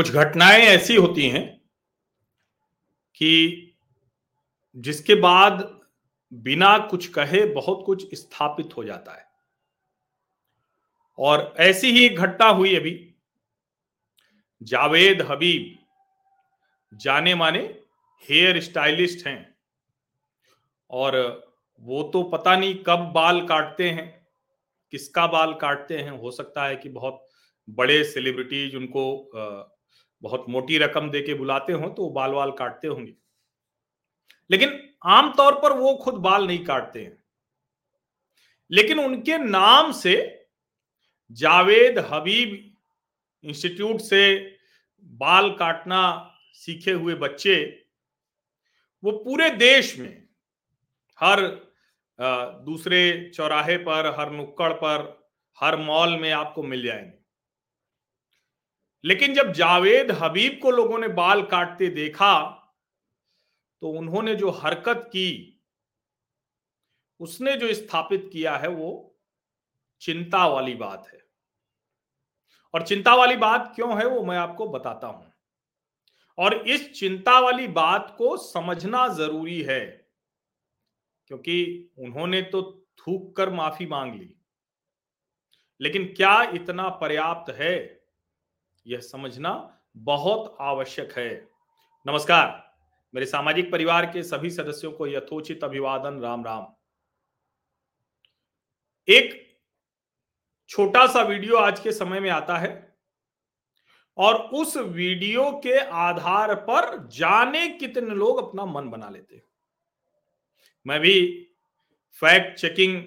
कुछ 0.00 0.10
घटनाएँ 0.10 0.62
ऐसी 0.62 0.96
होती 0.96 1.28
हैं 1.28 1.60
कि 3.14 3.72
जिसके 4.76 5.14
बाद 5.14 5.80
बिना 6.32 6.78
कुछ 6.78 7.06
कहे 7.06 7.44
बहुत 7.46 7.82
कुछ 7.86 8.14
स्थापित 8.14 8.76
हो 8.76 8.84
जाता 8.84 9.12
है। 9.12 9.26
और 11.18 11.54
ऐसी 11.58 11.90
ही 11.90 12.08
घटना 12.08 12.48
हुई 12.48 12.76
अभी। 12.76 13.14
जावेद 14.62 15.22
हबीब 15.22 15.78
जाने 16.94 17.34
माने 17.34 17.60
हेयर 18.30 18.60
स्टाइलिस्ट 18.60 19.26
हैं। 19.26 19.54
और 20.90 21.44
वो 21.80 22.02
तो 22.02 22.22
पता 22.22 22.56
नहीं 22.56 22.74
कब 22.74 22.98
बाल 22.98 23.46
काटते 23.46 23.90
हैं, 23.90 24.26
किसका 24.90 25.26
बाल 25.26 25.54
काटते 25.54 25.98
हैं, 25.98 26.10
हो 26.10 26.30
सकता 26.30 26.66
है 26.66 26.76
कि 26.76 26.88
बहुत 26.88 27.28
बड़े 27.70 28.04
सेलिब्रिटीज 28.04 28.76
उनको 28.76 29.30
बहुत 30.22 30.44
मोटी 30.48 30.78
रकम 30.78 31.10
दे 31.10 31.20
के 31.20 31.34
बुलाते 31.34 31.72
हो 31.72 31.88
तो 31.88 32.10
बाल 32.10 32.30
वाल 32.30 32.50
काटते 32.50 32.88
होंगे। 32.88 33.14
लेकिन 34.50 34.78
आमतौर 35.04 35.54
पर 35.54 35.72
वो 35.72 35.94
खुद 35.94 36.14
बाल 36.14 36.46
नहीं 36.46 36.64
काटते 36.64 37.02
हैं। 37.02 37.16
लेकिन 38.70 39.00
उनके 39.00 39.38
नाम 39.38 39.92
से 39.92 40.16
जावेद 41.30 41.98
हबीब 41.98 42.74
इंस्टीट्यूट 43.44 44.00
से 44.00 44.22
बाल 45.02 45.50
काटना 45.50 46.02
सीखे 46.54 46.92
हुए 46.92 47.14
बच्चे, 47.14 47.84
वो 49.02 49.12
पूरे 49.12 49.50
देश 49.50 49.98
में 49.98 50.28
हर 51.20 51.40
दूसरे 52.64 53.30
चौराहे 53.34 53.76
पर, 53.76 54.14
हर 54.18 54.30
नुक्कड़ 54.30 54.72
पर, 54.72 55.28
हर 55.58 55.76
मॉल 55.76 56.18
में 56.18 56.30
आपको 56.32 56.62
मिल 56.62 56.82
जाएँगे। 56.82 57.19
लेकिन 59.04 59.34
जब 59.34 59.52
जावेद 59.52 60.10
हबीब 60.10 60.58
को 60.62 60.70
लोगों 60.70 60.98
ने 60.98 61.08
बाल 61.08 61.42
काटते 61.42 61.88
देखा 61.88 62.56
तो 63.82 63.90
उन्होंने 63.90 64.34
जो 64.34 64.50
हरकत 64.50 65.04
की, 65.08 65.60
उसने 67.20 67.56
जो 67.56 67.74
स्थापित 67.74 68.30
किया 68.32 68.56
है, 68.56 68.68
वो 68.68 69.16
चिंता 70.00 70.46
वाली 70.46 70.74
बात 70.74 71.08
है। 71.12 71.22
और 72.74 72.82
चिंता 72.82 73.14
वाली 73.14 73.36
बात 73.36 73.72
क्यों 73.76 74.00
है, 74.00 74.06
वो 74.06 74.24
मैं 74.24 74.38
आपको 74.38 74.68
बताता 74.68 75.06
हूँ। 75.06 75.32
और 76.38 76.54
इस 76.54 77.00
चिंता 77.00 77.40
वाली 77.40 77.68
बात 77.68 78.14
को 78.18 78.36
समझना 78.36 79.08
ज़रूरी 79.08 79.62
है, 79.62 80.10
क्योंकि 81.26 81.90
उन्होंने 81.98 82.42
तो 82.42 82.86
थूक 82.98 83.36
कर 83.36 83.50
माफ़ी 83.50 83.86
मांग 83.86 84.14
ली। 84.14 84.34
लेकिन 85.80 86.04
क्या 86.04 86.42
इतना 86.42 86.88
पर्याप्त 86.88 87.52
है? 87.52 87.99
यह 88.86 89.00
समझना 89.00 89.52
बहुत 89.96 90.56
आवश्यक 90.60 91.12
है। 91.12 91.30
नमस्कार, 92.06 92.72
मेरे 93.14 93.26
सामाजिक 93.26 93.70
परिवार 93.72 94.06
के 94.06 94.22
सभी 94.22 94.50
सदस्यों 94.50 94.92
को 94.92 95.06
यथोचित 95.06 95.64
अभिवादन, 95.64 96.20
राम 96.20 96.44
राम। 96.44 96.66
एक 99.08 99.58
छोटा 100.70 101.06
सा 101.06 101.22
वीडियो 101.22 101.56
आज 101.56 101.80
के 101.80 101.92
समय 101.92 102.20
में 102.20 102.30
आता 102.30 102.58
है 102.58 102.98
और 104.18 104.34
उस 104.34 104.76
वीडियो 104.76 105.50
के 105.64 105.78
आधार 105.78 106.54
पर 106.54 106.96
जाने 107.08 107.68
कितने 107.68 108.14
लोग 108.14 108.38
अपना 108.38 108.64
मन 108.64 108.88
बना 108.90 109.08
लेते 109.08 109.34
हैं। 109.34 109.42
मैं 110.86 111.00
भी 111.00 111.46
फैक्ट 112.22 112.58
चेकिंग 112.58 113.02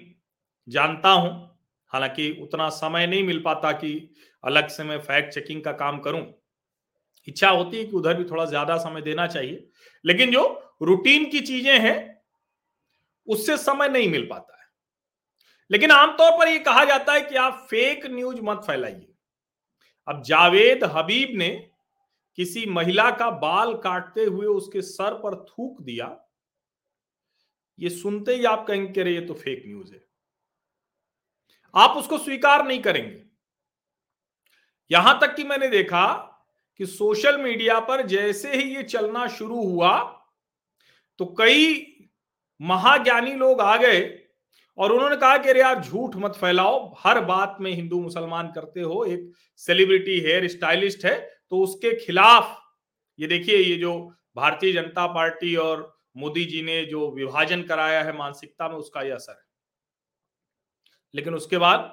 जानता 0.68 1.10
हूँ 1.10 1.53
हालाँकि 1.94 2.30
उतना 2.42 2.68
समय 2.70 3.06
नहीं 3.06 3.22
मिल 3.22 3.40
पाता 3.42 3.72
कि 3.74 3.92
अलग 4.44 4.68
से 4.68 4.84
मैं 4.84 4.98
फैक्ट 5.00 5.34
चेकिंग 5.34 5.62
का 5.64 5.72
काम 5.74 5.98
करूँ। 6.00 6.22
इच्छा 7.28 7.48
होती 7.50 7.76
है 7.76 7.84
कि 7.84 7.92
उधर 7.92 8.14
भी 8.14 8.24
थोड़ा 8.24 8.44
ज़्यादा 8.44 8.76
समय 8.78 9.02
देना 9.02 9.26
चाहिए, 9.26 9.68
लेकिन 10.04 10.30
जो 10.30 10.42
रूटीन 10.82 11.30
की 11.30 11.40
चीज़ें 11.42 11.78
हैं, 11.80 12.22
उससे 13.28 13.56
समय 13.58 13.88
नहीं 13.88 14.08
मिल 14.08 14.26
पाता 14.30 14.52
है। 14.52 14.62
लेकिन 15.70 15.90
आमतौर 15.90 16.30
पर 16.38 16.48
यह 16.48 16.58
कहा 16.62 16.84
जाता 16.84 17.12
है 17.12 17.20
कि 17.20 17.36
आप 17.36 17.66
फेक 17.70 18.06
न्यूज़ 18.06 18.40
मत 18.42 18.62
फैलाइए। 18.66 19.06
अब 20.08 20.22
जावेद 20.22 20.84
हबीब 20.96 21.36
ने 21.38 21.48
किसी 22.38 22.64
महिला 22.68 23.10
का 23.12 23.30
बाल 23.40 23.74
काटते 23.78 24.24
हुए 24.24 24.46
उसके 24.48 24.82
सर 24.82 25.14
पर 25.14 25.34
थूक 25.46 25.80
दिया, 25.82 26.16
ये 27.78 27.90
सुनते 27.90 28.34
ही 28.34 28.44
आप 28.44 28.66
कहेंगे 28.66 29.02
रहे 29.02 29.14
ये 29.14 29.20
तो 29.20 29.34
फेक 29.34 29.62
न्यूज़ 29.66 29.92
है। 29.94 30.02
आप 31.74 31.96
उसको 31.96 32.18
स्वीकार 32.18 32.66
नहीं 32.66 32.80
करेंगे। 32.82 33.22
यहाँ 34.90 35.18
तक 35.20 35.34
कि 35.36 35.44
मैंने 35.44 35.68
देखा 35.68 36.06
कि 36.80 36.86
सोशल 36.86 37.40
मीडिया 37.42 37.78
पर 37.80 38.06
जैसे 38.06 38.52
ही 38.52 38.74
ये 38.74 38.82
चलना 38.84 39.26
शुरू 39.28 39.62
हुआ 39.62 39.98
तो 41.20 41.24
कई 41.38 41.86
महाज्ञानी 42.60 43.32
लोग 43.34 43.60
आ 43.60 43.76
गए 43.76 44.00
और 44.78 44.92
उन्होंने 44.92 45.16
कहा 45.16 45.36
कि 45.38 45.48
अरे 45.48 45.60
यार, 45.60 45.80
झूठ 45.80 46.16
मत 46.16 46.34
फैलाओ, 46.34 46.94
हर 46.98 47.20
बात 47.22 47.56
में 47.60 47.70
हिंदू 47.72 48.00
मुसलमान 48.00 48.50
करते 48.52 48.80
हो, 48.80 49.04
एक 49.04 49.32
सेलिब्रिटी 49.60 50.18
हेयर 50.20 50.48
स्टाइलिस्ट 50.48 51.04
है 51.04 51.14
तो 51.50 51.62
उसके 51.62 51.94
खिलाफ, 51.96 52.56
ये 53.18 53.26
देखिए, 53.26 53.58
ये 53.58 53.76
जो 53.76 53.92
भारतीय 54.36 54.72
जनता 54.72 55.06
पार्टी 55.08 55.54
और 55.56 55.92
मोदी 56.16 56.44
जी 56.44 56.62
ने 56.62 56.84
जो 56.84 57.10
विभाजन 57.12 57.62
कराया 57.62 58.02
है 58.02 58.16
मानसिकता 58.18 58.68
में, 58.68 58.76
उसका 58.76 59.02
यह 59.02 59.14
असर 59.14 59.32
है। 59.32 59.42
लेकिन 61.14 61.34
उसके 61.34 61.58
बाद 61.58 61.90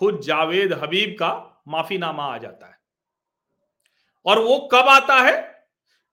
खुद 0.00 0.20
जावेद 0.20 0.72
हबीब 0.72 1.16
का 1.18 1.62
माफीनामा 1.68 2.24
आ 2.24 2.38
जाता 2.38 2.66
है। 2.66 2.78
और 4.26 4.38
वो 4.38 4.58
कब 4.72 4.88
आता 4.88 5.14
है? 5.14 5.66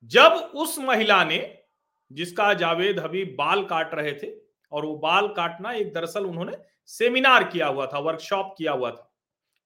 जब 0.03 0.31
उस 0.55 0.77
महिला 0.79 1.23
ने, 1.23 1.39
जिसका 2.11 2.53
जावेद 2.53 2.99
हबीब 2.99 3.35
बाल 3.39 3.63
काट 3.65 3.93
रहे 3.95 4.13
थे, 4.13 4.31
और 4.71 4.85
वो 4.85 4.95
बाल 4.95 5.27
काटना 5.27 5.71
एक 5.71 5.93
दरअसल 5.93 6.25
उन्होंने 6.25 6.57
सेमिनार 6.89 7.43
किया 7.43 7.67
हुआ 7.67 7.85
था, 7.85 7.99
वर्कशॉप 7.99 8.53
किया 8.57 8.71
हुआ 8.71 8.91
था। 8.91 9.03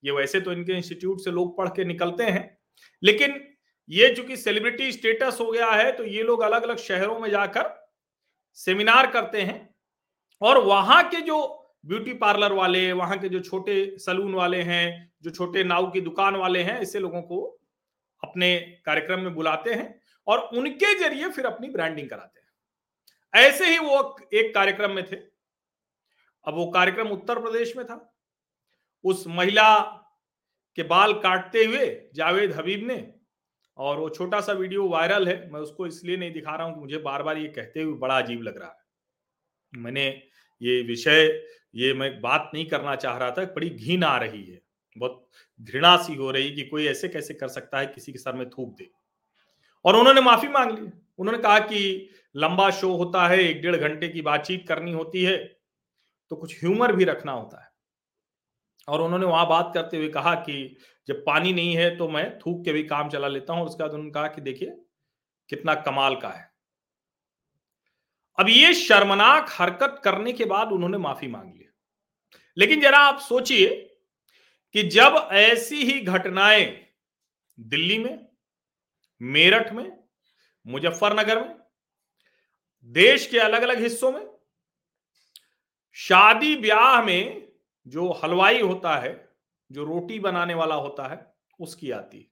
ये 0.03 0.11
वैसे 0.11 0.41
तो 0.41 0.51
इनके 0.51 0.73
इंस्टीट्यूट 0.73 1.19
से 1.19 1.31
लोग 1.31 1.57
पढ़ 1.57 1.69
के 1.69 1.85
निकलते 1.85 2.23
हैं, 2.23 2.57
लेकिन 3.03 3.39
ये 3.89 4.13
चूँकि 4.15 4.37
सेलिब्रिटी 4.37 4.91
स्टेटस 4.91 5.37
हो 5.41 5.51
गया 5.51 5.69
है 5.71 5.91
तो 5.91 6.03
ये 6.05 6.23
लोग 6.23 6.41
अलग 6.41 6.63
अलग 6.63 6.77
शहरों 6.77 7.19
में 7.19 7.29
जाकर 7.29 7.69
सेमिनार 8.57 9.11
करते 9.11 9.41
हैं, 9.41 9.75
और 10.41 10.57
वहाँ 10.57 11.03
के 11.09 11.21
जो 11.21 11.60
ब्यूटी 11.83 12.13
पार्लर 12.13 12.53
वाले, 12.53 12.91
वहाँ 12.93 13.17
के 13.19 13.29
जो 13.29 13.39
छोटे 13.39 13.95
सलून 13.99 14.33
वाले 14.33 14.61
हैं, 14.61 15.11
जो 15.23 15.29
छोटे 15.29 15.63
नाव 15.63 15.89
की 15.91 16.01
दुकान 16.01 16.35
वाले 16.35 16.61
हैं 16.63 16.79
ऐसे 16.79 16.99
लोगों 16.99 17.21
को 17.21 17.41
अपने 18.23 18.57
कार्यक्रम 18.85 19.19
में 19.19 19.33
बुलाते 19.35 19.73
हैं 19.73 20.01
और 20.27 20.39
उनके 20.53 20.93
ज़रिए 20.99 21.29
फिर 21.29 21.45
अपनी 21.45 21.69
ब्रांडिंग 21.69 22.09
कराते 22.09 22.39
हैं। 22.39 23.47
ऐसे 23.47 23.69
ही 23.69 23.77
वो 23.79 24.17
एक 24.33 24.53
कार्यक्रम 24.55 24.91
में 24.91 25.03
थे। 25.05 25.15
अब 26.47 26.53
वो 26.55 26.69
कार्यक्रम 26.71 27.07
उत्तर 27.07 27.39
प्रदेश 27.39 27.75
में 27.77 27.85
था। 27.85 27.97
उस 29.03 29.23
महिला 29.29 29.79
के 30.77 30.83
बाल 30.85 31.13
काटते 31.15 31.63
हुए 31.65 31.85
जावेद 32.15 32.51
हबीब 32.51 32.87
ने, 32.87 33.13
और 33.77 33.99
वो 33.99 34.09
छोटा 34.09 34.39
सा 34.41 34.53
वीडियो 34.53 34.87
वायरल 34.89 35.27
है, 35.27 35.49
मैं 35.51 35.59
उसको 35.59 35.87
इसलिए 35.87 36.17
नहीं 36.17 36.31
दिखा 36.33 36.55
रहा 36.55 36.67
हूँ 36.67 36.73
कि 36.75 36.81
मुझे 36.81 36.97
बार 36.99 37.23
बार 37.23 37.37
ये 37.37 37.47
कहते 37.49 37.81
हुए 37.81 37.97
बड़ा 37.99 38.17
अजीब 38.17 38.41
लग 38.41 38.57
रहा 38.59 38.69
है। 38.69 39.81
मैंने 39.81 40.05
ये 40.61 40.81
विषय 40.83 41.27
ये 41.73 41.93
मैं 41.93 42.19
बात 42.21 42.51
नहीं 42.53 42.65
करना 42.65 42.95
चाह 42.95 43.17
रहा 43.17 43.31
था, 43.31 43.43
बड़ी 43.45 43.69
घिन 43.69 44.03
आ 44.03 44.17
रही 44.17 44.43
है। 44.43 44.61
बहुत 44.97 45.27
घृणा 45.61 45.95
सी 45.97 46.15
हो 46.15 46.31
रही 46.31 46.51
कि 46.51 46.61
कोई 46.63 46.87
ऐसे 46.87 47.07
कैसे 47.09 47.33
कर 47.33 47.47
सकता 47.47 47.79
है, 47.79 47.85
किसी 47.85 48.11
के 48.11 48.19
सर 48.19 48.33
में 48.33 48.49
थूक 48.49 48.75
दे। 48.77 48.89
और 49.85 49.95
उन्होंने 49.95 50.21
माफ़ी 50.21 50.47
मांग 50.47 50.71
ली। 50.71 50.89
उन्होंने 51.19 51.41
कहा 51.43 51.59
कि 51.59 52.09
लंबा 52.35 52.69
शो 52.71 52.91
होता 52.97 53.27
है, 53.27 53.39
एक 53.39 53.61
डेढ़ 53.61 53.75
घंटे 53.77 54.07
की 54.09 54.21
बातचीत 54.21 54.67
करनी 54.67 54.91
होती 54.91 55.23
है 55.23 55.37
तो 56.31 56.35
कुछ 56.35 56.63
ह्यूमर 56.63 56.95
भी 56.95 57.03
रखना 57.03 57.31
होता 57.31 57.63
है। 57.63 57.69
और 58.87 59.01
उन्होंने 59.01 59.25
वहाँ 59.25 59.47
बात 59.47 59.71
करते 59.73 59.97
हुए 59.97 60.09
कहा 60.09 60.33
कि 60.35 60.77
जब 61.07 61.23
पानी 61.25 61.53
नहीं 61.53 61.75
है 61.75 61.95
तो 61.97 62.07
मैं 62.09 62.39
थूक 62.39 62.63
के 62.65 62.73
भी 62.73 62.83
काम 62.83 63.09
चला 63.09 63.27
लेता 63.27 63.53
हूँ। 63.53 63.65
उसके 63.65 63.83
बाद 63.83 63.91
उन्होंने 63.91 64.11
कहा 64.11 64.27
कि 64.27 64.41
देखिए, 64.41 64.69
कितना 65.49 65.75
कमाल 65.81 66.15
का 66.15 66.29
है। 66.29 66.50
अब 68.41 68.49
ये 68.49 68.73
शर्मनाक 68.73 69.47
हरकत 69.49 70.01
करने 70.03 70.33
के 70.33 70.45
बाद 70.45 70.71
उन्होंने 70.71 70.97
माफ़ी 70.97 71.27
मांग 71.27 71.53
ली। 71.53 71.69
लेकिन 72.57 72.81
जरा 72.81 72.97
आप 72.97 73.19
सोचिए 73.19 73.97
कि 74.73 74.83
जब 74.83 75.29
ऐसी 75.31 75.75
ही 75.75 76.01
घटनाएँ 76.01 76.87
दिल्ली 77.59 77.97
में, 77.97 78.27
मेरठ 79.21 79.73
में, 79.73 80.03
मुजफ्फरनगर 80.67 81.41
में, 81.41 81.55
देश 82.83 83.27
के 83.27 83.39
अलग 83.39 83.61
अलग 83.61 83.79
हिस्सों 83.79 84.11
में, 84.11 84.27
शादी 85.93 86.55
ब्याह 86.55 87.03
में 87.03 87.51
जो 87.87 88.11
हलवाई 88.11 88.61
होता 88.61 88.95
है, 88.95 89.29
जो 89.71 89.83
रोटी 89.83 90.19
बनाने 90.19 90.53
वाला 90.53 90.75
होता 90.75 91.07
है, 91.07 91.33
उसकी 91.59 91.91
आती 91.91 92.31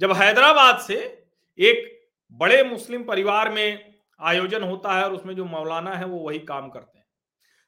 जब 0.00 0.12
हैदराबाद 0.12 0.80
से 0.80 1.26
एक 1.58 2.08
बड़े 2.32 2.64
मुस्लिम 2.64 3.04
परिवार 3.04 3.50
में 3.50 3.97
आयोजन 4.20 4.62
होता 4.62 4.96
है 4.98 5.04
और 5.04 5.14
उसमें 5.14 5.34
जो 5.36 5.44
मौलाना 5.44 5.94
है 5.94 6.04
वो 6.04 6.18
वही 6.18 6.38
काम 6.38 6.68
करते 6.68 6.98
हैं। 6.98 7.04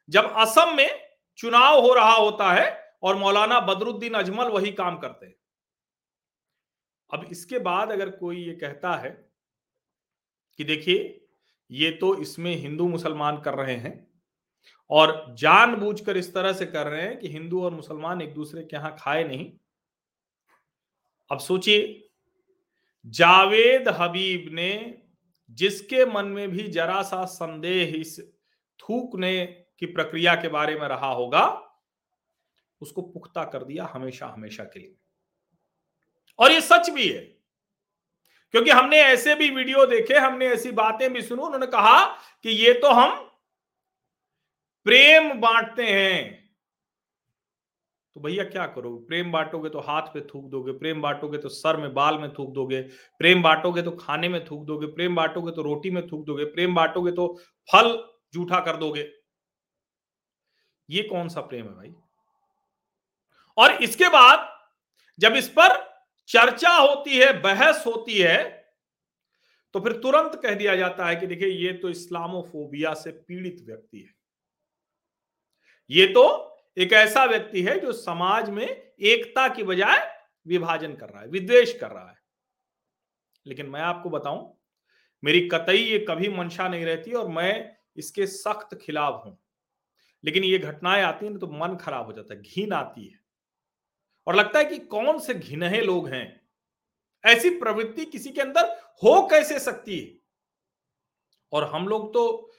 जब 0.09 0.33
असम 0.37 0.75
में 0.77 0.89
चुनाव 1.39 1.81
हो 1.81 1.93
रहा 1.95 2.15
होता 2.15 2.53
है 2.53 2.69
और 3.03 3.17
मौलाना 3.17 3.61
बदरुद्दीन 3.61 4.15
अजमल 4.15 4.49
वही 4.49 4.73
काम 4.73 4.99
करते 4.99 5.27
हैं। 5.27 5.35
अब 7.11 7.27
इसके 7.31 7.59
बाद 7.59 7.93
अगर 7.93 8.11
कोई 8.11 8.45
ये 8.45 8.55
कहता 8.55 8.95
है 8.97 9.11
कि 10.59 10.65
देखिए, 10.65 11.17
ये 11.71 11.91
तो 11.91 12.15
इसमें 12.17 12.55
हिंदू 12.55 12.89
मुसलमान 12.89 13.41
कर 13.41 13.55
रहे 13.55 13.77
हैं 13.77 13.95
और 14.91 15.35
जानबूझकर 15.39 16.17
इस 16.17 16.33
तरह 16.35 16.53
से 16.53 16.67
कर 16.67 16.87
रहे 16.87 17.03
हैं 17.03 17.19
कि 17.19 17.29
हिंदू 17.29 17.65
और 17.65 17.75
मुसलमान 17.75 18.23
एक 18.23 18.35
दूसरे 18.35 18.63
के 18.63 18.77
यहाँ 18.77 18.95
खाए 18.99 19.25
नहीं। 19.25 19.51
अब 21.31 21.39
सोचिए, 21.39 22.09
जावेद 23.05 23.89
हबीब 23.91 24.49
ने 24.53 25.00
जिसके 25.51 26.05
मन 26.05 26.25
में 26.25 26.49
भी 26.51 26.69
जरा 26.69 27.03
सा 27.03 27.25
संदेह 27.25 27.95
इस 27.97 28.19
थूकने 28.81 29.47
की 29.79 29.87
प्रक्रिया 29.87 30.35
के 30.35 30.49
बारे 30.49 30.75
में 30.75 30.87
रहा 30.89 31.11
होगा, 31.13 31.47
उसको 32.81 33.03
पुख्ता 33.03 33.45
कर 33.45 33.65
दिया 33.65 33.85
हमेशा 33.85 34.27
हमेशा 34.27 34.65
के 34.65 34.81
लिए। 34.81 34.95
और 36.39 36.53
ये 36.53 36.61
सच 36.61 36.91
भी 36.91 37.09
है, 37.09 37.23
क्योंकि 38.55 38.71
हमने 38.71 38.97
ऐसे 38.97 39.35
भी 39.35 39.51
वीडियो 39.51 39.87
देखे, 39.87 40.15
हमने 40.15 40.47
ऐसी 40.47 40.71
बातें 40.73 41.13
भी 41.13 41.23
सुनी, 41.23 41.43
उन्होंने 41.43 41.67
कहा 41.67 42.05
कि 42.45 42.51
ये 42.51 42.73
तो 42.73 42.91
हम 42.91 43.19
प्रेम 44.87 45.33
बांटते 45.33 45.87
हैं। 45.87 46.40
तो 48.17 48.21
भैया 48.21 48.45
क्या 48.45 48.67
करोगे? 48.67 49.05
प्रेम 49.07 49.31
बांटोगे 49.33 49.69
तो 49.71 49.81
हाथ 49.81 50.03
पे 50.15 50.21
थूक 50.25 50.45
दोगे, 50.51 50.73
प्रेम 50.75 51.03
बांटोगे 51.03 51.39
तो 51.39 51.49
सर 51.49 51.77
में, 51.77 51.93
बाल 51.95 52.19
में 52.19 52.33
थूक 52.35 52.53
दोगे, 52.55 52.81
प्रेम 53.21 53.43
बांटोगे 53.43 53.83
तो 53.83 53.91
खाने 53.93 54.29
में 54.29 54.45
थूक 54.47 54.65
दोगे, 54.67 54.87
प्रेम 54.89 55.17
बांटोगे 55.17 55.53
तो 55.53 55.63
रोटी 55.63 55.91
में 55.91 56.07
थूक 56.09 56.25
दोगे, 56.27 56.45
प्रेम 56.47 56.75
बांटोगे 56.75 57.13
तो 57.13 57.27
फल 57.69 57.97
जूठा 58.35 58.61
कर 58.61 58.77
दोगे। 58.77 59.09
ये 60.89 61.03
कौन 61.03 61.29
सा 61.29 61.41
प्रेम 61.43 61.67
है 61.67 61.75
भाई? 61.75 61.95
और 63.57 63.83
इसके 63.83 64.09
बाद 64.09 64.49
जब 65.19 65.35
इस 65.35 65.49
पर 65.51 65.79
चर्चा 66.29 66.71
होती 66.71 67.17
है, 67.17 67.33
बहस 67.43 67.85
होती 67.87 68.19
है 68.19 68.59
तो 69.75 69.81
फिर 69.81 69.93
तुरंत 69.93 70.35
कह 70.43 70.55
दिया 70.55 70.75
जाता 70.77 71.07
है 71.07 71.17
कि 71.17 71.27
देखिए, 71.27 71.49
ये 71.49 71.73
तो 71.73 71.89
इस्लामोफोबिया 71.89 72.95
से 72.95 73.11
पीड़ित 73.11 73.63
व्यक्ति 73.67 73.99
है। 73.99 74.15
ये 75.91 76.07
तो 76.09 76.25
एक 76.81 76.93
ऐसा 76.93 77.25
व्यक्ति 77.25 77.63
है 77.63 77.79
जो 77.81 77.93
समाज 77.93 78.51
में 78.51 78.67
एकता 78.67 79.49
की 79.49 79.63
बजाय 79.63 79.99
विभाजन 80.47 80.95
कर 80.95 81.09
रहा 81.09 81.23
है 81.23 81.29
विद्वेश 81.29 81.73
कर 81.81 81.91
रहा 81.91 82.09
है। 82.11 82.19
लेकिन 83.47 83.67
मैं 83.67 83.81
आपको 83.81 84.11
बताऊँ, 84.11 84.61
मेरी 85.25 85.49
कतई 85.49 85.77
ये 85.77 85.99
कभी 85.99 86.29
मंशा 86.29 86.69
नहीं 86.69 86.85
रहती 86.85 87.13
और 87.13 87.29
मैं 87.29 87.77
इसके 87.97 88.27
सख्त 88.27 88.79
खिलाफ 88.83 89.23
हूँ। 89.27 89.39
लेकिन 90.25 90.45
ये 90.45 90.59
घटनाएँ 90.59 91.03
आती 91.03 91.27
हैं 91.27 91.39
तो 91.39 91.47
मन 91.47 91.77
खराब 91.77 92.07
हो 92.07 92.13
जाता 92.13 92.35
है, 92.35 92.43
घिन 92.43 92.73
आती 92.73 93.07
है। 93.07 93.21
और 94.27 94.35
लगता 94.35 94.59
है 94.59 94.65
कि 94.65 94.79
कौन 94.79 95.19
से 95.19 95.35
घिनहे 95.35 95.81
लोग 95.81 96.09
हैं? 96.09 96.41
ऐसी 97.25 97.51
प्रवृत्ति 97.51 98.05
किसी 98.05 98.31
के 98.31 98.41
अंदर 98.41 98.65
हो 99.03 99.27
कैसे 99.27 99.59
सकती 99.59 99.99
है? 100.01 100.19
और 101.53 101.65
हम 101.65 101.89
लोग 101.89 102.15
तो 102.15 102.53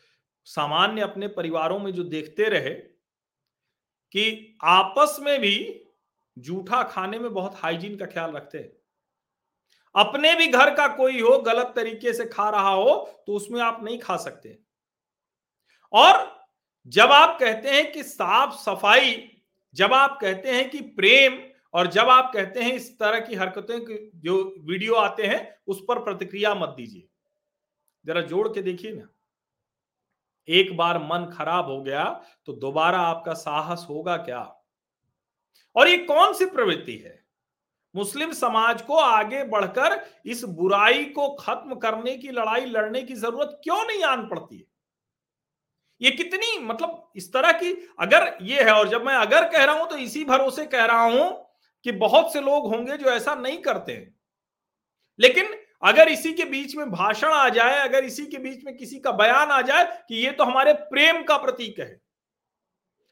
सामान्य 0.45 1.01
अपने 1.01 1.27
परिवारों 1.27 1.79
में 1.79 1.91
जो 1.93 2.03
देखते 2.03 2.49
रहे 2.49 2.90
कि 4.13 4.57
आपस 4.63 5.17
में 5.21 5.39
भी 5.39 5.83
जूठा 6.37 6.81
खाने 6.83 7.19
में 7.19 7.33
बहुत 7.33 7.55
हाइजीन 7.55 7.95
का 7.97 8.05
ख्याल 8.05 8.31
रखते 8.31 8.57
हैं। 8.57 8.71
अपने 9.95 10.33
भी 10.35 10.47
घर 10.47 10.73
का 10.75 10.87
कोई 10.87 11.21
हो, 11.21 11.37
गलत 11.37 11.73
तरीके 11.75 12.13
से 12.13 12.25
खा 12.25 12.49
रहा 12.49 12.69
हो 12.69 13.23
तो 13.27 13.33
उसमें 13.33 13.61
आप 13.61 13.83
नहीं 13.83 13.99
खा 13.99 14.17
सकते। 14.17 14.57
और 15.93 16.29
जब 16.87 17.11
आप 17.11 17.37
कहते 17.39 17.69
हैं 17.69 17.91
कि 17.91 18.03
साफ़ 18.03 18.53
सफ़ाई, 18.55 19.29
जब 19.75 19.93
आप 19.93 20.17
कहते 20.21 20.51
हैं 20.51 20.69
कि 20.69 20.81
प्रेम, 20.81 21.39
और 21.73 21.87
जब 21.87 22.09
आप 22.09 22.31
कहते 22.33 22.63
हैं 22.63 22.73
इस 22.73 22.89
तरह 22.99 23.19
की 23.19 23.35
हरकतें 23.35 23.77
जो 24.15 24.43
वीडियो 24.61 24.93
आते 24.93 25.27
हैं, 25.27 25.57
उस 25.67 25.83
पर 25.87 25.99
प्रतिक्रिया 25.99 26.53
मत 26.55 26.69
दीजिए। 26.69 27.07
जरा 28.05 28.21
जोड़ 28.21 28.47
के 28.47 28.61
देखिए 28.61 28.91
ना। 28.91 29.07
एक 30.47 30.75
बार 30.77 30.97
मन 30.99 31.29
खराब 31.33 31.65
हो 31.65 31.81
गया 31.81 32.03
तो 32.47 32.53
दोबारा 32.53 32.99
आपका 32.99 33.33
साहस 33.33 33.85
होगा 33.89 34.17
क्या? 34.17 34.39
और 35.75 35.87
ये 35.87 35.97
कौन 35.97 36.33
सी 36.33 36.45
प्रवृत्ति 36.45 36.95
है? 36.95 37.19
मुस्लिम 37.95 38.31
समाज 38.31 38.81
को 38.81 38.95
आगे 38.95 39.43
बढ़कर 39.43 39.99
इस 40.25 40.43
बुराई 40.43 41.03
को 41.05 41.29
खत्म 41.35 41.75
करने 41.75 42.15
की, 42.17 42.29
लड़ाई 42.29 42.65
लड़ने 42.65 43.01
की 43.01 43.15
ज़रूरत 43.15 43.59
क्यों 43.63 43.83
नहीं 43.85 44.03
आन 44.03 44.27
पड़ती 44.27 44.57
है? 44.57 44.65
ये 46.01 46.11
कितनी 46.11 46.57
मतलब 46.59 47.11
इस 47.15 47.31
तरह 47.33 47.51
की 47.53 47.71
अगर 47.99 48.37
ये 48.41 48.63
है, 48.63 48.71
और 48.71 48.89
जब 48.89 49.05
मैं 49.05 49.15
अगर 49.15 49.49
कह 49.49 49.63
रहा 49.63 49.75
हूँ 49.75 49.89
तो 49.89 49.97
इसी 49.97 50.23
भरोसे 50.25 50.65
कह 50.65 50.85
रहा 50.85 51.03
हूँ 51.03 51.47
कि 51.85 51.91
बहुत 51.91 52.33
से 52.33 52.41
लोग 52.41 52.67
होंगे 52.67 52.97
जो 52.97 53.09
ऐसा 53.09 53.35
नहीं 53.35 53.57
करते 53.59 53.91
हैं। 53.91 54.15
लेकिन 55.19 55.53
अगर 55.83 56.09
इसी 56.09 56.33
के 56.33 56.43
बीच 56.43 56.75
में 56.75 56.91
भाषण 56.91 57.27
आ 57.27 57.49
जाए, 57.49 57.79
अगर 57.79 58.03
इसी 58.03 58.25
के 58.25 58.37
बीच 58.37 58.63
में 58.65 58.77
किसी 58.77 58.99
का 58.99 59.11
बयान 59.11 59.51
आ 59.51 59.61
जाए 59.61 60.05
कि 60.09 60.15
ये 60.15 60.31
तो 60.31 60.43
हमारे 60.43 60.73
प्रेम 60.73 61.23
का 61.23 61.37
प्रतीक 61.37 61.79
है। 61.79 62.01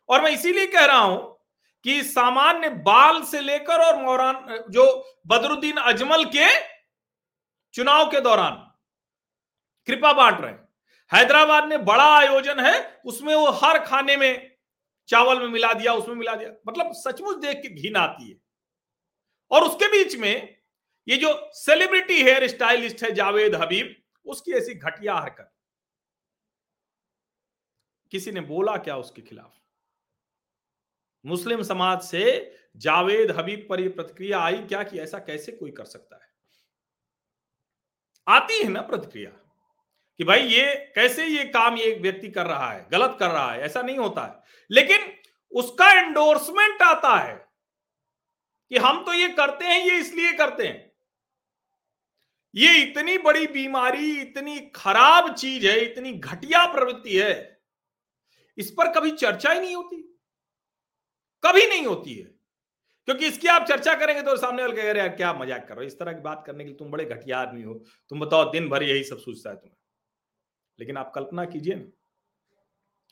और 0.10 0.22
मैं 0.22 0.32
इसीलिए 0.32 0.68
कह 0.68 0.86
रहा 0.86 0.98
हूँ 0.98 1.38
कि 1.84 2.04
सामान्य 2.04 2.70
बाल 2.70 3.24
से 3.24 3.42
लेकर 3.42 3.82
और 3.82 4.02
मौरान, 4.04 4.64
जो 4.70 5.16
बदरुद्दीन 5.28 5.78
अजमल 5.78 6.26
के 6.26 6.48
चुनाव 7.74 8.12
के 8.12 8.22
दौरान, 8.22 8.66
कृपा 9.88 10.14
बांट 10.14 10.42
रहे 10.42 10.54
हैदराबाद 11.12 11.66
में 11.66 11.86
बड़ा 11.86 12.18
आयोजन 12.18 12.60
है, 12.60 13.02
उसमें 13.06 13.36
वो 13.36 13.52
हर 13.52 13.80
खाने 13.86 14.18
में 14.18 14.58
चावल 15.08 15.40
में 15.40 15.48
मिला 15.48 15.74
दिया, 15.74 15.94
उसमें 15.94 16.16
मिला 16.16 16.36
दिया। 16.36 16.50
मतलब 16.68 16.92
सचमुच 16.94 17.38
देख 17.38 17.58
के 17.58 17.70
घिन 17.70 17.96
आती 17.96 18.30
है। 18.30 18.36
और 19.52 19.64
उसके 19.64 19.88
बीच 19.88 20.16
में 20.16 20.59
ये 21.10 21.18
जो 21.18 21.30
सेलिब्रिटी 21.54 22.22
हेयर 22.24 22.48
स्टाइलिस्ट 22.48 23.04
है 23.04 23.12
जावेद 23.12 23.56
हबीब, 23.56 23.96
उसकी 24.26 24.52
ऐसी 24.52 24.74
घटिया 24.74 25.16
हरकत। 25.16 25.52
किसी 28.12 28.32
ने 28.32 28.42
बोला 28.42 28.78
क्या 28.78 28.98
उसके 28.98 29.22
खिलाफ? 29.22 29.54
मुस्लिम 31.26 31.62
समाज 31.62 32.02
से 32.02 32.24
जावेद 32.78 33.32
हबीब 33.32 33.66
पर 33.70 33.80
यह 33.80 33.90
प्रतिक्रिया 33.90 34.40
आई 34.40 34.58
क्या 34.58 34.84
कि 34.84 35.00
ऐसा 35.00 35.20
कैसे 35.20 35.52
कोई 35.52 35.72
कर 35.72 35.86
सकता 35.86 36.16
है? 36.16 36.28
आती 38.28 38.62
है 38.64 38.70
ना 38.70 38.82
प्रतिक्रिया 38.82 39.30
कि 40.20 40.24
भाई 40.24 40.42
ये 40.42 40.74
कैसे 40.96 41.26
ये 41.26 41.44
काम 41.44 41.78
ये 41.78 41.94
व्यक्ति 41.96 42.30
कर 42.30 42.46
रहा 42.46 42.72
है, 42.72 42.88
गलत 42.92 43.18
कर 43.20 43.30
रहा 43.30 43.52
है, 43.52 43.62
ऐसा 43.62 43.82
नहीं 43.82 43.98
होता 43.98 44.26
है। 44.26 44.44
लेकिन 44.72 45.12
उसका 45.52 45.92
एंडोर्समेंट 45.92 46.82
आता 46.82 47.16
है 47.18 47.36
कि 48.72 48.78
हम 48.78 49.04
तो 49.06 49.14
ये 49.14 49.30
करते 49.30 49.66
हैं, 49.66 49.80
ये 49.80 49.98
इसलिए 49.98 50.34
करते 50.34 50.68
हैं। 50.68 50.89
ये 52.54 52.76
इतनी 52.82 53.18
बड़ी 53.18 53.48
बीमारी, 53.48 54.20
इतनी 54.22 54.60
खराब 54.76 55.34
चीज़ 55.36 55.68
है, 55.68 55.80
इतनी 55.82 56.12
घटिया 56.14 56.66
प्रवृत्ति 56.66 57.18
है, 57.18 57.62
इस 58.58 58.72
पर 58.72 58.92
कभी 58.92 59.12
चर्चा 59.12 59.52
ही 59.52 59.60
नहीं 59.60 59.76
होती। 59.76 60.02
कभी 61.44 61.66
नहीं 61.68 61.86
होती 61.86 62.14
है। 62.14 62.24
क्योंकि 63.08 63.28
इसकी 63.28 63.48
आप 63.48 63.66
चर्चा 63.68 63.94
करेंगे 63.96 64.22
तो 64.22 64.36
सामने 64.38 64.64
वाले 64.64 64.76
कह 64.76 64.92
रहे 64.92 65.04
हैं, 65.04 65.16
क्या 65.16 65.34
मज़ाक 65.34 65.68
कर 65.68 65.76
रहे 65.76 65.86
हो? 65.86 65.88
इस 65.88 65.98
तरह 66.00 66.14
की 66.14 66.22
बात 66.22 66.44
करने 66.48 66.64
के 66.64 66.68
लिए 66.68 66.78
तुम 66.78 66.92
बड़े 66.92 67.06
घटिया 67.06 67.40
आदमी 67.40 67.64
हो। 67.64 67.74
तुम 68.10 68.20
बताओ, 68.20 68.52
दिन 68.52 68.70
भर 68.70 68.84
यही 68.84 69.04
सब 69.04 69.18
सोचता 69.18 69.50
है 69.50 69.56
तुम्हें। 69.56 69.76
लेकिन 70.80 70.98
आप 70.98 71.12
कल्पना 71.16 71.46
कीजिए 71.46 71.76
ना, 71.76 71.86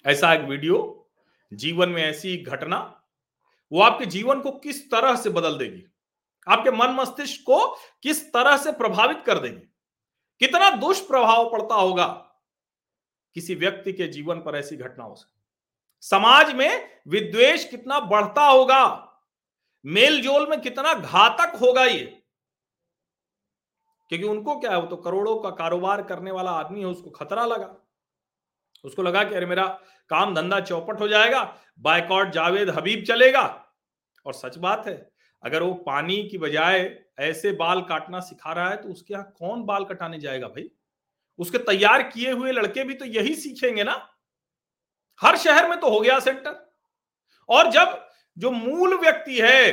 ऐसा 0.06 0.34
एक 0.34 0.42
वीडियो 0.42 1.10
जीवन 1.52 1.90
में 1.90 2.04
ऐसी 2.04 2.38
घटना, 2.38 2.80
वो 3.72 3.82
आपके 3.82 4.06
जीवन 4.06 4.42
को 4.42 4.52
किस 4.52 4.90
तरह 4.92 5.16
से 5.16 5.30
बदल 5.30 5.58
देगी? 5.58 5.84
आपके 6.48 6.72
मन 6.72 6.88
मस्तिष्क 6.88 7.42
को 7.42 7.76
किस 8.04 8.34
तरह 8.34 8.58
से 8.58 8.72
प्रभावित 8.72 9.24
कर 9.26 9.40
देंगे? 9.40 9.68
कितना 10.40 10.70
दुष्प्रभाव 10.70 11.50
पड़ता 11.50 11.76
होगा? 11.76 12.08
किसी 13.34 13.56
व्यक्ति 13.56 13.94
के 13.94 14.08
जीवन 14.08 14.42
पर 14.42 14.56
ऐसी 14.56 14.78
घटनाओं 14.78 15.16
से 15.16 15.38
समाज 16.02 16.54
में 16.54 17.02
विद्वेश 17.08 17.66
कितना 17.66 18.00
बढ़ता 18.00 18.46
होगा? 18.46 19.14
मेल 19.86 20.22
जोल 20.22 20.50
में 20.50 20.62
कितना 20.62 20.94
घातक 20.94 21.56
होगा 21.56 21.84
ये? 21.84 22.24
क्योंकि 24.10 24.26
उनको 24.26 24.60
क्या 24.60 24.72
है, 24.72 24.78
वो 24.78 24.88
तो 24.88 24.96
करोड़ों 24.96 25.40
का 25.40 25.50
कारोबार 25.50 26.04
करने 26.04 26.32
वाला 26.32 26.52
आदमी 26.52 26.80
है, 26.80 26.86
उसको 26.86 27.10
खतरा 27.10 27.46
लगा। 27.46 27.76
उसको 28.84 29.02
लगा 29.02 29.24
कि 29.24 29.36
अरे 29.36 29.46
मेरा 29.46 29.68
काम 30.10 30.36
धंधा 30.36 30.60
चौपट 30.60 31.00
हो 31.00 31.08
जाएगा, 31.08 31.58
बायकॉट 31.80 32.30
जावेद 32.30 32.70
हबीब 32.70 33.04
चलेगा। 33.08 33.74
और 34.26 34.34
सच 34.34 34.58
बात 34.58 34.88
है 34.88 35.17
अगर 35.44 35.64
वो 35.64 35.74
पानी 35.74 36.24
की 36.24 36.38
बजाय 36.38 37.00
ऐसे 37.20 37.52
बाल 37.52 37.82
काटना 37.82 38.20
सिखा 38.20 38.54
रहा 38.54 38.70
है 38.70 38.76
तो 38.78 38.90
उसके 38.90 39.14
यहाँ 39.14 39.34
कौन 39.40 39.64
बाल 39.64 39.86
कटाने 39.86 40.20
जाएगा 40.20 40.48
भाई? 40.48 40.70
उसके 41.40 41.58
तैयार 41.58 42.04
किए 42.04 42.32
हुए 42.32 42.52
लड़के 42.52 42.84
भी 42.84 42.94
तो 42.94 43.06
यही 43.06 43.36
सीखेंगे 43.36 43.84
ना। 43.84 43.94
हर 45.22 45.38
शहर 45.38 45.70
में 45.70 45.80
तो 45.80 45.90
हो 45.90 46.00
गया 46.00 46.20
सेंटर। 46.20 46.74
और 47.50 47.72
जब 47.72 48.08
जो 48.38 48.52
मूल 48.52 48.98
व्यक्ति 49.00 49.40
है, 49.42 49.72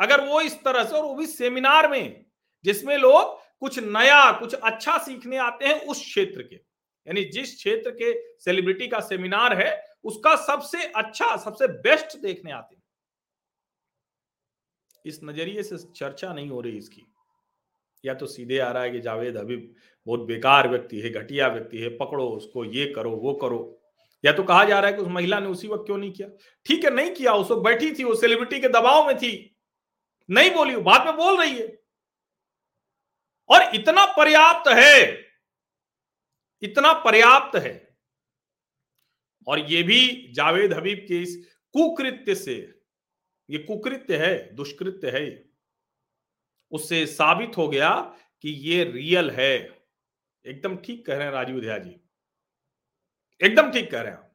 अगर 0.00 0.26
वो 0.26 0.40
इस 0.40 0.54
तरह 0.64 0.84
से, 0.84 0.96
और 0.96 1.04
वो 1.04 1.14
भी 1.14 1.26
सेमिनार 1.26 1.88
में, 1.90 2.24
जिसमें 2.64 2.96
लोग 2.96 3.36
कुछ 3.60 3.78
नया, 3.78 4.32
कुछ 4.32 4.54
अच्छा 4.54 4.98
सीखने 4.98 5.36
आते 5.36 5.66
हैं 5.66 5.80
उस 5.86 6.00
क्षेत्र 6.00 6.42
के, 6.42 6.56
यानी 6.56 7.24
जिस 7.24 7.54
क्षेत्र 7.56 7.90
के 7.90 8.12
सेलिब्रिटी 8.40 8.88
का 8.88 9.00
सेमिनार 9.00 9.58
है, 9.62 9.84
उसका 10.04 10.34
सबसे 10.36 10.82
अच्छा 10.86 11.36
सबसे 11.36 11.66
बेस्ट 11.66 12.16
देखने 12.18 12.52
आते 12.52 12.74
हैं। 12.76 12.82
इस 15.08 15.20
नज़रिए 15.24 15.62
से 15.62 15.78
चर्चा 15.78 16.32
नहीं 16.32 16.48
हो 16.48 16.60
रही 16.60 16.78
इसकी। 16.78 17.02
या 18.04 18.14
तो 18.14 18.26
सीधे 18.26 18.58
आ 18.58 18.72
रहा 18.72 18.82
है 18.82 18.90
कि 18.90 19.00
जावेद 19.00 19.36
हबीब 19.36 19.74
बहुत 20.06 20.20
बेकार 20.20 20.68
व्यक्ति 20.68 21.00
है, 21.00 21.10
घटिया 21.10 21.48
व्यक्ति 21.48 21.78
है, 21.78 21.88
पकड़ो 21.88 22.28
उसको, 22.28 22.64
ये 22.64 22.92
करो, 22.92 23.10
वो 23.10 23.34
करो। 23.34 23.82
या 24.24 24.32
तो 24.32 24.42
कहा 24.42 24.64
जा 24.64 24.80
रहा 24.80 24.90
है 24.90 24.96
कि 24.96 25.02
उस 25.02 25.08
महिला 25.08 25.40
ने 25.40 25.46
उसी 25.46 25.68
वक्त 25.68 25.82
क्यों 25.86 25.98
नहीं 25.98 26.12
किया? 26.12 26.28
ठीक 26.66 26.84
है, 26.84 26.90
नहीं 26.90 27.10
किया, 27.10 27.32
उस 27.32 27.50
वक्त 27.50 27.62
बैठी 27.62 27.94
थी 27.94 28.04
वो 28.04 28.14
सेलिब्रिटी 28.14 28.60
के 28.60 28.68
दबाव 28.68 29.06
में 29.06 29.18
थी। 29.18 29.56
नहीं 30.30 30.50
बोली 30.50 30.76
बाद 30.76 31.06
में 31.06 31.16
बोल 31.16 31.40
रही 31.40 31.58
है। 31.58 31.78
और 33.48 33.74
इतना 33.74 34.06
पर्याप्त 34.06 34.68
है, 34.68 35.26
इतना 36.62 36.92
पर्याप्त 36.92 37.56
है। 37.56 37.96
और 39.48 39.58
ये 39.58 39.82
भी 39.82 40.32
जावेद 40.32 40.72
हबीब 40.72 41.04
के 41.08 41.22
इस 41.22 41.36
कुकृत्य 41.72 42.34
से 42.34 42.77
ये 43.50 43.58
कुकृत्य 43.58 44.16
है, 44.16 44.54
दुष्कृत्य 44.54 45.10
है 45.10 45.44
उससे 46.72 47.06
साबित 47.06 47.56
हो 47.56 47.68
गया 47.68 47.90
कि 48.42 48.50
ये 48.50 48.84
रियल 48.84 49.30
है। 49.30 49.54
एकदम 50.46 50.76
ठीक 50.76 51.06
कह 51.06 51.16
रहे 51.16 51.24
हैं 51.24 51.32
राजीव 51.32 51.60
दया 51.60 51.78
जी। 51.78 52.00
एकदम 53.40 53.70
ठीक 53.72 53.90
कह 53.90 54.00
रहे 54.00 54.12
हैं। 54.12 54.28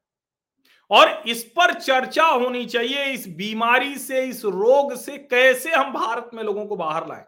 और 0.91 1.29
इस 1.29 1.43
पर 1.43 1.73
चर्चा 1.73 2.25
होनी 2.25 2.65
चाहिए, 2.65 3.05
इस 3.05 3.27
बीमारी 3.27 3.97
से, 3.97 4.25
इस 4.25 4.43
रोग 4.45 4.95
से 4.95 5.17
कैसे 5.17 5.71
हम 5.71 5.93
भारत 5.93 6.29
में 6.33 6.43
लोगों 6.43 6.65
को 6.65 6.75
बाहर 6.75 7.07
लाएँ। 7.07 7.25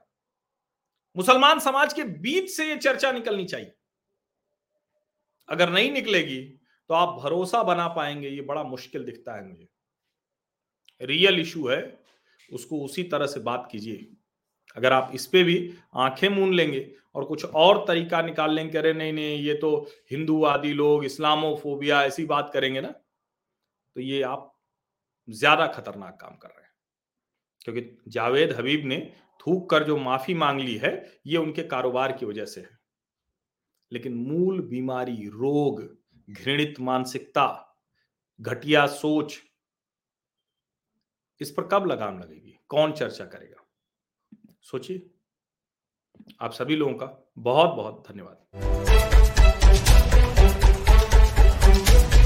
मुसलमान 1.15 1.59
समाज 1.59 1.93
के 1.93 2.03
बीच 2.03 2.49
से 2.49 2.67
ये 2.69 2.75
चर्चा 2.77 3.11
निकलनी 3.11 3.45
चाहिए। 3.45 3.71
अगर 5.49 5.69
नहीं 5.69 5.91
निकलेगी 5.91 6.41
तो 6.89 6.93
आप 6.93 7.21
भरोसा 7.21 7.63
बना 7.63 7.87
पाएँगे, 7.87 8.29
ये 8.29 8.41
बड़ा 8.41 8.63
मुश्किल 8.63 9.03
दिखता 9.03 9.35
है 9.35 9.47
मुझे। 9.47 9.67
रियल 11.01 11.39
इशू 11.39 11.67
है, 11.67 11.97
उसको 12.51 12.83
उसी 12.85 13.03
तरह 13.03 13.27
से 13.27 13.39
बात 13.39 13.67
कीजिए। 13.71 14.07
अगर 14.77 14.93
आप 14.93 15.11
इस 15.15 15.25
पे 15.27 15.43
भी 15.43 15.57
आँखें 15.95 16.27
मून 16.29 16.53
लेंगे 16.53 16.89
और 17.15 17.25
कुछ 17.25 17.45
और 17.45 17.83
तरीका 17.87 18.21
निकाल 18.21 18.53
लेंगे 18.53 18.77
अरे 18.77 18.93
नहीं 18.93 19.13
नहीं, 19.13 19.37
ये 19.37 19.53
तो 19.53 19.87
हिंदूवादी 20.11 20.73
लोग, 20.73 21.05
इस्लामोफोबिया 21.05 22.03
ऐसी 22.03 22.25
बात 22.25 22.49
करेंगे 22.53 22.81
ना 22.81 22.87
तो 22.87 24.01
ये 24.01 24.21
आप 24.23 24.51
ज़्यादा 25.27 25.67
खतरनाक 25.67 26.17
काम 26.21 26.35
कर 26.35 26.47
रहे 26.47 26.63
हैं। 26.63 26.73
क्योंकि 27.61 28.11
जावेद 28.11 28.51
हबीब 28.51 28.85
ने 28.85 28.97
थूक 29.41 29.69
कर 29.69 29.83
जो 29.83 29.97
माफ़ी 29.97 30.33
मांग 30.33 30.59
ली 30.59 30.75
है, 30.75 31.19
ये 31.27 31.37
उनके 31.37 31.63
कारोबार 31.63 32.11
की 32.11 32.25
वजह 32.25 32.45
से 32.45 32.61
है। 32.61 32.77
लेकिन 33.91 34.13
मूल 34.15 34.59
बीमारी, 34.61 35.15
रोग, 35.29 35.81
घृणित 36.27 36.79
मानसिकता, 36.79 37.47
घटिया 38.39 38.85
सोच 38.87 39.37
इस 41.41 41.51
पर 41.51 41.67
कब 41.67 41.85
लगाम 41.85 42.19
लगेगी? 42.19 42.59
कौन 42.69 42.91
चर्चा 42.91 43.25
करेगा? 43.25 43.65
सोचिए। 44.61 45.09
आप 46.41 46.51
सभी 46.51 46.75
लोगों 46.75 46.93
का 46.93 47.31
बहुत 47.37 47.69
बहुत 47.69 48.03
धन्यवाद। 48.09 48.45